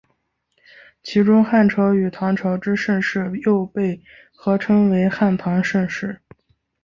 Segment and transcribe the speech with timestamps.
[1.03, 4.01] 其中汉朝与唐朝之盛世又被
[4.33, 6.19] 合称为汉唐盛世。